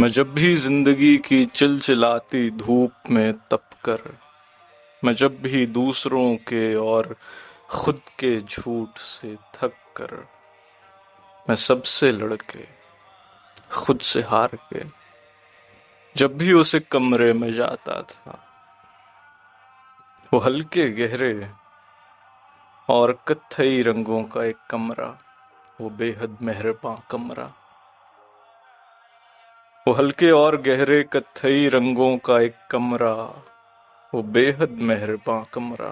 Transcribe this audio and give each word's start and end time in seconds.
मैं 0.00 0.08
जब 0.08 0.34
भी 0.34 0.54
ज़िंदगी 0.54 1.18
की 1.18 1.44
चिलचिलाती 1.44 2.50
धूप 2.50 2.92
में 3.10 3.32
तप 3.32 3.62
कर, 3.84 4.18
मैं 5.04 5.14
जब 5.14 5.42
भी 5.42 5.66
दूसरों 5.66 6.36
के 6.36 6.74
और 6.74 7.16
खुद 7.70 8.00
के 8.18 8.40
झूठ 8.40 8.98
से 8.98 9.36
थक 9.36 9.72
कर, 9.96 10.28
मैं 11.48 11.56
सबसे 11.56 12.12
लड़के, 12.12 12.66
खुद 13.72 14.00
से 14.00 14.22
हार 14.22 14.50
के, 14.54 14.84
जब 16.16 16.38
भी 16.38 16.52
उसे 16.52 16.80
कमरे 16.80 17.32
में 17.32 17.52
जाता 17.52 18.02
था, 18.02 18.44
वो 20.34 20.40
हल्के 20.40 20.90
गहरे 20.90 21.50
और 22.90 23.24
कत्थई 23.28 23.82
रंगों 23.82 24.24
का 24.24 24.44
एक 24.44 24.56
कमरा, 24.70 25.18
वो 25.80 25.90
बेहद 25.90 26.38
मेहरबान 26.42 26.98
कमरा। 27.10 27.52
वो 29.86 29.92
हल्के 29.92 30.30
और 30.30 30.56
गहरे 30.60 31.02
कत्थई 31.02 31.68
रंगों 31.68 32.16
का 32.18 32.40
एक 32.40 32.54
कमरा, 32.70 33.12
वो 34.12 34.22
बेहद 34.22 34.70
मेहरबान 34.70 35.44
कमरा। 35.52 35.90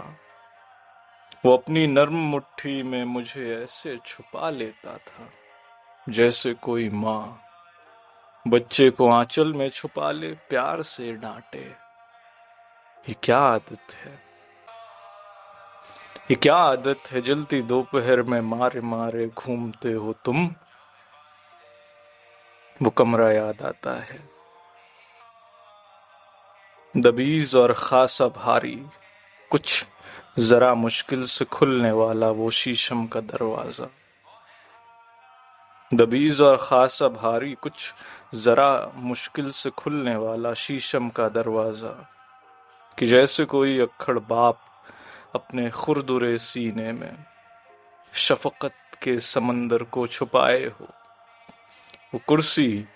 वो 1.44 1.56
अपनी 1.56 1.86
नर्म 1.86 2.14
मुट्ठी 2.14 2.82
में 2.82 3.04
मुझे 3.04 3.62
ऐसे 3.62 3.96
छुपा 4.06 4.50
लेता 4.50 4.96
था, 4.96 5.28
जैसे 6.08 6.54
कोई 6.54 6.88
माँ 6.90 7.40
बच्चे 8.46 8.90
को 8.90 9.08
आंचल 9.08 9.52
में 9.52 9.68
छुपा 9.68 10.10
ले, 10.10 10.32
प्यार 10.32 10.82
से 10.82 11.12
डांटे। 11.12 11.58
ये 11.58 13.14
क्या 13.22 13.38
आदत 13.38 13.94
है? 13.94 14.18
ये 16.30 16.34
क्या 16.34 16.56
आदत 16.56 17.12
है 17.12 17.20
जलती 17.20 17.62
दोपहर 17.62 18.22
में 18.22 18.40
मारे 18.40 18.80
मारे 18.80 19.26
घूमते 19.28 19.92
हो 19.92 20.12
तुम? 20.24 20.50
वो 22.82 22.90
कमरा 22.90 23.30
याद 23.32 23.62
आता 23.62 23.92
है। 23.94 24.18
दबीज 26.94 27.54
और 27.54 27.72
खासा 27.72 28.28
भारी, 28.28 28.76
कुछ 29.50 29.84
जरा 30.38 30.74
मुश्किल 30.74 31.24
से 31.24 31.44
खुलने 31.44 31.92
वाला 31.92 32.28
वो 32.30 32.50
शीशम 32.50 33.06
का 33.06 33.20
दरवाज़ा। 33.20 33.88
दबीज 35.94 36.40
और 36.40 36.56
खासा 36.62 37.08
भारी, 37.08 37.52
कुछ 37.54 37.92
जरा 38.34 38.92
मुश्किल 38.96 39.50
से 39.50 39.70
खुलने 39.70 40.16
वाला 40.16 40.52
शीशम 40.54 41.08
का 41.08 41.28
दरवाज़ा, 41.28 41.94
कि 42.98 43.06
जैसे 43.06 43.44
कोई 43.44 43.78
अक्खड़ 43.80 44.18
बाप 44.18 44.60
अपने 45.34 45.70
खुरदुरे 45.70 46.36
सीने 46.38 46.92
में 46.92 47.24
शफकत 48.12 48.74
के 49.02 49.18
समंदर 49.18 49.82
को 49.82 50.06
छुपाए 50.06 50.64
हो। 50.64 50.88
वो 52.14 52.20
कुर्सी 52.26 52.88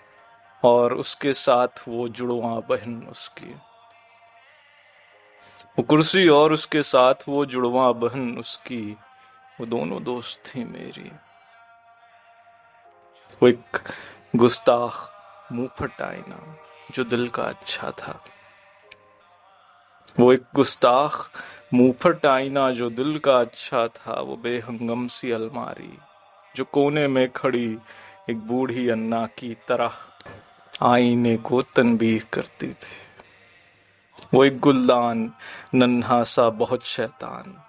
और 0.63 0.93
उसके 0.93 1.33
साथ 1.33 1.67
वो 1.87 2.07
जुड़वा 2.07 2.59
बहन 2.59 3.07
उसकी। 3.11 3.53
वो 5.65 5.81
कुर्सी 5.81 6.27
और 6.29 6.53
उसके 6.53 6.83
साथ 6.83 7.13
वो 7.27 7.45
जुड़वा 7.45 7.91
बहन 7.91 8.37
उसकी। 8.37 8.97
वो 9.59 9.65
दोनों 9.65 10.03
दोस्त 10.03 10.43
थी 10.45 10.63
मेरी। 10.63 11.11
वो 13.41 13.47
एक 13.47 13.77
गुस्ताख 14.35 15.13
मुँह 15.51 15.89
आईना 16.01 16.57
जो 16.91 17.03
दिल 17.03 17.29
का 17.29 17.43
अच्छा 17.43 17.91
था। 17.91 18.23
वो 20.19 20.33
एक 20.33 20.43
गुस्ताख 20.55 21.31
मुँह 21.73 22.29
आईना 22.29 22.71
जो 22.71 22.89
दिल 22.89 23.19
का 23.19 23.37
अच्छा 23.37 23.87
था। 23.87 24.21
वो 24.21 24.35
बेहंगम 24.35 25.07
सी 25.07 25.31
अलमारी 25.31 25.97
जो 26.55 26.65
कोने 26.65 27.07
में 27.07 27.31
खड़ी 27.31 27.77
एक 28.29 28.39
बूढ़ी 28.39 28.89
अन्ना 28.89 29.25
की 29.25 29.57
तरह 29.67 29.93
आईने 30.81 31.37
को 31.37 31.61
तनबीह 31.61 32.21
करती 32.33 32.67
थी। 32.67 33.09
वो 34.33 34.45
एक 34.45 34.59
गुलदान 34.59 35.33
नन्हा 35.75 36.23
सा 36.23 36.49
बहुत 36.49 36.85
शैतान, 36.85 37.61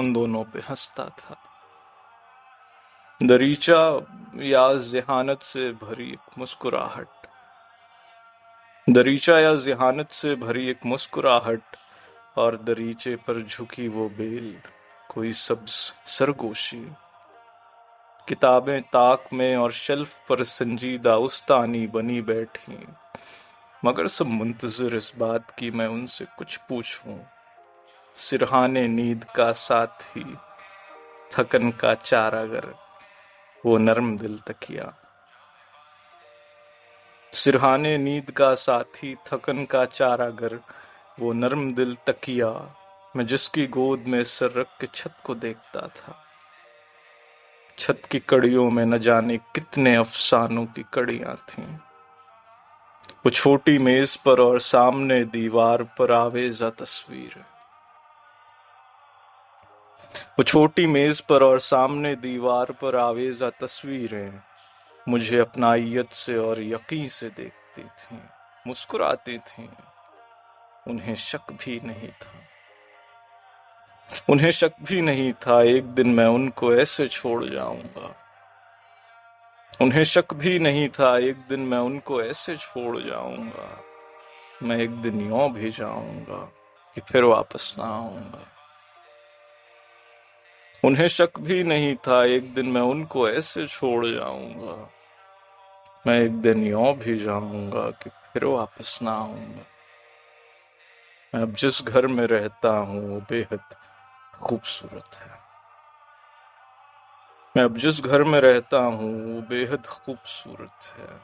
उन 0.00 0.12
दोनों 0.12 0.44
पे 0.44 0.58
हंसता 0.58 1.04
था। 1.04 1.36
दरीचा 3.22 4.06
या 4.36 4.74
जहानत 4.74 5.42
से 5.42 5.72
भरी 5.72 6.10
एक 6.10 6.38
मुस्कुराहट। 6.38 7.08
दरीचा 8.90 9.38
या 9.38 9.54
जहानत 9.54 10.12
से 10.12 10.34
भरी 10.34 10.70
एक 10.70 10.86
मुस्कुराहट 10.86 11.62
और 12.36 12.56
दरीचे 12.56 13.16
पर 13.16 13.42
झुकी 13.42 13.88
वो 13.88 14.08
बेल, 14.08 14.60
कोई 15.08 15.32
सब्ज, 15.32 15.94
सरगोशी 16.06 16.92
किताबें 18.28 18.82
ताक 18.82 19.24
में 19.32 19.56
और 19.56 19.72
शेल्फ 19.72 20.28
पर 20.28 20.42
संजीदा 20.42 21.16
उस्तानी 21.16 21.86
बनी 21.86 22.20
बैठी। 22.20 22.86
मगर 23.84 24.06
सब 24.06 24.26
मुंतजर 24.26 24.96
इस 24.96 25.12
बात 25.18 25.50
की 25.50 25.70
मैं 25.70 25.86
उनसे 25.86 26.24
कुछ 26.24 26.56
पूछूँ। 26.56 27.26
सिरहाने 28.16 28.88
नींद 28.88 29.24
का 29.24 29.52
साथी, 29.52 30.36
थकन 31.32 31.70
का 31.70 31.94
चारागर, 31.94 32.74
वो 33.66 33.78
नरम 33.78 34.16
दिल 34.16 34.38
तकिया। 34.38 34.94
सिरहाने 37.32 37.98
नींद 37.98 38.30
का 38.30 38.54
साथी, 38.54 39.16
थकन 39.26 39.64
का 39.64 39.84
चारागर, 39.84 40.60
वो 41.20 41.32
नरम 41.32 41.74
दिल 41.74 41.96
तकिया। 42.06 42.74
मैं 43.16 43.26
जिसकी 43.26 43.66
गोद 43.66 44.00
में 44.00 44.24
सर 44.24 44.52
रख 44.52 44.66
के 44.80 44.86
छत 44.86 45.14
को 45.24 45.34
देखता 45.34 45.80
था। 45.80 46.24
छत 47.78 48.02
की 48.10 48.18
कड़ियों 48.18 48.70
में 48.70 48.84
न 48.84 48.98
जाने 48.98 49.36
कितने 49.36 49.94
अफसानों 49.96 50.66
की 50.66 50.84
कड़ियाँ 50.94 51.36
थीं। 51.36 51.76
वो 53.24 53.30
छोटी 53.30 53.78
मेज 53.78 54.16
पर 54.16 54.40
और 54.40 54.58
सामने 54.58 55.24
दीवार 55.24 55.82
पर 55.82 56.12
आवेजा 56.12 56.70
तस्वीर। 56.70 57.44
वो 60.38 60.42
छोटी 60.42 60.86
मेज 60.86 61.20
पर 61.20 61.42
और 61.42 61.58
सामने 61.58 62.16
दीवार 62.16 62.72
पर 62.72 62.96
आवेजा 62.96 63.50
तस्वीरें 63.50 64.40
मुझे 65.08 65.38
अपनाइत 65.38 66.12
से 66.12 66.36
और 66.36 66.62
यकीन 66.62 67.08
से 67.08 67.28
देखती 67.28 67.82
थीं, 67.82 68.18
मुस्कुराती 68.66 69.38
थीं। 69.38 69.68
उन्हें 70.88 71.14
शक 71.14 71.50
भी 71.50 71.80
नहीं 71.84 72.08
था। 72.08 72.32
उन्हें 74.30 74.50
शक 74.50 74.72
भी 74.82 75.00
नहीं 75.00 75.32
था, 75.32 75.62
एक 75.62 75.84
दिन 75.84 76.08
मैं 76.08 76.26
उनको 76.26 76.74
ऐसे 76.74 77.08
छोड़ 77.08 77.44
जाऊँगा। 77.44 78.14
उन्हें 79.80 80.04
शक 80.04 80.34
भी 80.34 80.58
नहीं 80.58 80.88
था, 80.88 81.18
एक 81.18 81.36
दिन 81.48 81.60
मैं 81.60 81.78
उनको 81.78 82.22
ऐसे 82.22 82.56
छोड़ 82.56 82.98
जाऊँगा। 82.98 83.80
मैं 84.62 84.76
एक 84.76 84.90
दिन 84.90 85.20
यो 85.20 85.48
भी 85.48 85.70
जाऊँगा 85.70 86.52
कि 86.94 87.00
फिर 87.00 87.24
वापस 87.24 87.74
ना 87.78 87.84
आऊँगा। 87.84 88.46
उन्हें 90.84 91.08
शक 91.08 91.38
भी 91.38 91.64
नहीं 91.64 91.94
था, 91.94 92.24
एक 92.24 92.54
दिन 92.54 92.66
मैं 92.66 92.80
उनको 92.80 93.28
ऐसे 93.28 93.66
छोड़ 93.66 94.06
जाऊँगा। 94.06 94.90
मैं 96.06 96.20
एक 96.20 96.32
दिन 96.32 96.66
यो 96.66 96.92
भी 96.92 97.18
जाऊँगा 97.18 97.90
कि 97.90 98.10
फिर 98.10 98.44
वापस 98.44 98.98
ना 99.02 99.12
आऊँगा। 99.12 99.66
मैं 101.34 101.42
अब 101.42 101.54
जिस 101.54 101.82
घर 101.82 102.06
में 102.06 102.26
रहता 102.26 102.68
हूँ, 102.68 103.08
वो 103.08 103.20
बेहद 103.20 103.60
खूबसूरत 104.42 105.14
है। 105.14 105.38
मैं 107.56 107.64
अब 107.64 107.76
जिस 107.76 108.00
घर 108.00 108.22
में 108.22 108.40
रहता 108.40 108.78
हूँ, 108.78 109.34
वो 109.34 109.40
बेहद 109.40 109.86
खूबसूरत 109.86 110.84
है। 110.98 111.20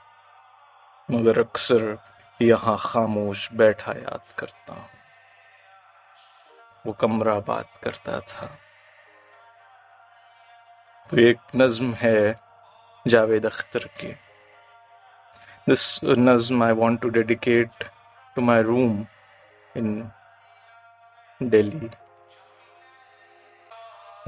मगर 1.09 1.39
अक्सर 1.39 1.99
यहाँ 2.43 2.77
खामोश 2.81 3.53
बैठा 3.53 3.93
याद 3.93 4.33
करता 4.39 4.75
हूँ। 4.75 4.89
वो 6.87 6.93
कमरा 6.93 7.39
बात 7.41 7.71
करता 7.85 8.21
था। 8.21 8.47
तो 11.11 11.19
एक 11.19 11.39
नज्म 11.57 11.95
है 11.95 12.41
जावेद 13.07 13.47
अख्तर 13.47 13.85
की। 13.85 14.13
दिस 15.69 16.01
नज्म 16.05 16.65
I 16.65 16.73
want 16.73 17.01
to 17.01 17.09
dedicate 17.09 17.85
to 18.37 18.43
my 18.43 18.63
room 18.63 19.07
in 19.77 20.11
Delhi 21.43 21.91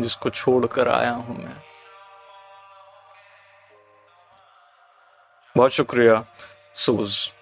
जिसको 0.01 0.31
छोड़कर 0.31 0.89
आया 0.89 1.11
हूँ 1.11 1.45
मैं। 1.45 1.57
बहुत 5.57 5.71
शुक्रिया 5.71 6.27
सूज। 6.75 7.33